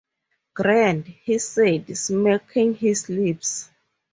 “Grand!” 0.55 1.05
he 1.05 1.37
said, 1.37 1.95
smacking 1.95 2.73
his 2.73 3.07
lips. 3.07 3.69